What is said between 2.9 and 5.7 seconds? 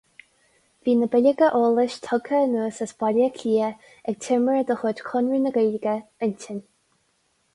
Baile Átha Cliath ag timire de chuid Chonradh na